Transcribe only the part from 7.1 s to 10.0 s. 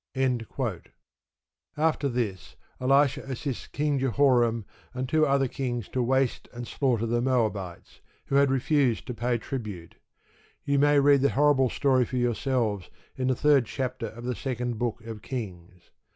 Moabites, who had refused to pay tribute.